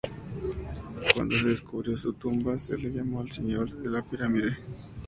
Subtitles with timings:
[1.13, 4.57] Cuando se descubrió su tumba se le llamó el Señor de la Pirámide.